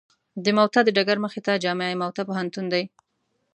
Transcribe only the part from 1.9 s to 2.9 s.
موته پوهنتون دی.